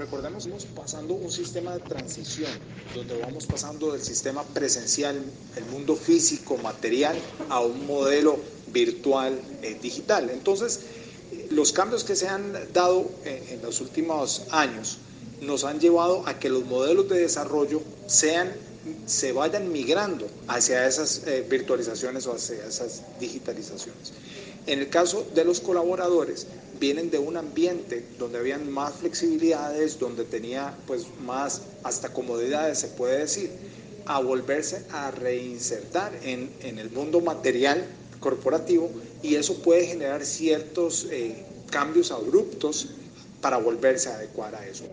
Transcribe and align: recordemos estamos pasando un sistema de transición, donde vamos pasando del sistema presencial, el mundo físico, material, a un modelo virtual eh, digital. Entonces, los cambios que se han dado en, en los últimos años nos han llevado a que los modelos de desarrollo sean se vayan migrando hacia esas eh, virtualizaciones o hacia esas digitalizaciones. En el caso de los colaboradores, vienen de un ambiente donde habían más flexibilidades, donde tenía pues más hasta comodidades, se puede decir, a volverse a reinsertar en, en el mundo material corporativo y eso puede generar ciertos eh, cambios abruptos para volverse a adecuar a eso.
recordemos 0.00 0.46
estamos 0.46 0.64
pasando 0.64 1.12
un 1.12 1.30
sistema 1.30 1.74
de 1.74 1.80
transición, 1.80 2.50
donde 2.94 3.20
vamos 3.20 3.44
pasando 3.44 3.92
del 3.92 4.00
sistema 4.00 4.42
presencial, 4.44 5.22
el 5.56 5.64
mundo 5.66 5.94
físico, 5.94 6.56
material, 6.56 7.16
a 7.50 7.60
un 7.60 7.86
modelo 7.86 8.38
virtual 8.68 9.38
eh, 9.62 9.76
digital. 9.82 10.30
Entonces, 10.30 10.80
los 11.50 11.72
cambios 11.72 12.02
que 12.04 12.16
se 12.16 12.28
han 12.28 12.54
dado 12.72 13.10
en, 13.26 13.58
en 13.58 13.62
los 13.62 13.82
últimos 13.82 14.46
años 14.50 14.98
nos 15.42 15.64
han 15.64 15.80
llevado 15.80 16.26
a 16.26 16.38
que 16.38 16.48
los 16.48 16.64
modelos 16.64 17.08
de 17.10 17.20
desarrollo 17.20 17.82
sean 18.06 18.50
se 19.04 19.32
vayan 19.32 19.70
migrando 19.70 20.26
hacia 20.48 20.86
esas 20.86 21.26
eh, 21.26 21.44
virtualizaciones 21.48 22.26
o 22.26 22.32
hacia 22.34 22.64
esas 22.64 23.02
digitalizaciones. 23.20 24.12
En 24.66 24.78
el 24.78 24.88
caso 24.88 25.26
de 25.34 25.44
los 25.44 25.60
colaboradores, 25.60 26.46
vienen 26.80 27.10
de 27.10 27.18
un 27.18 27.36
ambiente 27.36 28.04
donde 28.18 28.38
habían 28.38 28.70
más 28.70 28.94
flexibilidades, 28.94 29.98
donde 29.98 30.24
tenía 30.24 30.74
pues 30.86 31.06
más 31.22 31.62
hasta 31.84 32.12
comodidades, 32.12 32.78
se 32.78 32.88
puede 32.88 33.18
decir, 33.18 33.50
a 34.06 34.18
volverse 34.20 34.82
a 34.90 35.10
reinsertar 35.10 36.12
en, 36.22 36.50
en 36.62 36.78
el 36.78 36.90
mundo 36.90 37.20
material 37.20 37.86
corporativo 38.18 38.90
y 39.22 39.34
eso 39.34 39.62
puede 39.62 39.86
generar 39.86 40.24
ciertos 40.24 41.06
eh, 41.10 41.44
cambios 41.70 42.10
abruptos 42.10 42.88
para 43.40 43.58
volverse 43.58 44.08
a 44.08 44.14
adecuar 44.14 44.54
a 44.54 44.66
eso. 44.66 44.84